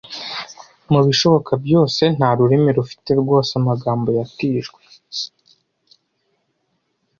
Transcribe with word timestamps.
Mubishoboka 0.91 1.51
byose, 1.65 2.01
nta 2.17 2.29
rurimi 2.37 2.69
rufite 2.79 3.09
rwose 3.21 3.51
amagambo 3.59 4.09
yatijwe. 4.17 4.79